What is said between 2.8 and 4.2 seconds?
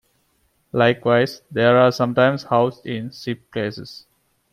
in slipcases.